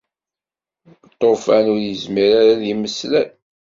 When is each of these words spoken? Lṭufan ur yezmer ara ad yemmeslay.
Lṭufan 1.11 1.65
ur 1.73 1.79
yezmer 1.87 2.29
ara 2.39 2.51
ad 2.53 2.61
yemmeslay. 2.67 3.29